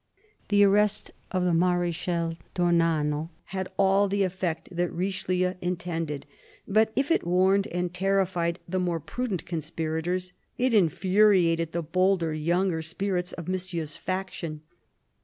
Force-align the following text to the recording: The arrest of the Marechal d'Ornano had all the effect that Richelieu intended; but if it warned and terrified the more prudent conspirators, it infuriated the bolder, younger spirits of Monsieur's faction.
The 0.47 0.63
arrest 0.63 1.11
of 1.29 1.43
the 1.43 1.53
Marechal 1.53 2.35
d'Ornano 2.55 3.29
had 3.43 3.67
all 3.77 4.07
the 4.07 4.23
effect 4.23 4.67
that 4.75 4.91
Richelieu 4.91 5.53
intended; 5.61 6.25
but 6.67 6.91
if 6.95 7.11
it 7.11 7.23
warned 7.23 7.67
and 7.67 7.93
terrified 7.93 8.57
the 8.67 8.79
more 8.79 8.99
prudent 8.99 9.45
conspirators, 9.45 10.33
it 10.57 10.73
infuriated 10.73 11.71
the 11.71 11.83
bolder, 11.83 12.33
younger 12.33 12.81
spirits 12.81 13.31
of 13.33 13.47
Monsieur's 13.47 13.95
faction. 13.95 14.61